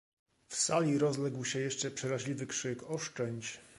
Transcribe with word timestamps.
"W 0.47 0.55
sali 0.55 0.97
rozległ 0.97 1.45
się 1.45 1.59
jeszcze 1.59 1.91
przeraźliwy 1.91 2.47
krzyk: 2.47 2.83
„Oszczędź!" 2.89 3.59